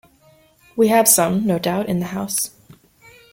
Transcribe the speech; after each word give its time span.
We 0.75 0.87
have 0.87 1.07
some, 1.07 1.45
no 1.45 1.59
doubt, 1.59 1.87
in 1.87 1.99
the 1.99 2.07
house. 2.07 2.55